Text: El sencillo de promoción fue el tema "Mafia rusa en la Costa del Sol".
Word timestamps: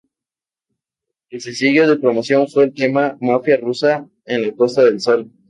El 1.29 1.41
sencillo 1.41 1.87
de 1.87 1.97
promoción 1.99 2.47
fue 2.47 2.63
el 2.63 2.73
tema 2.73 3.19
"Mafia 3.21 3.57
rusa 3.57 4.09
en 4.25 4.41
la 4.41 4.55
Costa 4.55 4.83
del 4.83 4.99
Sol". 4.99 5.29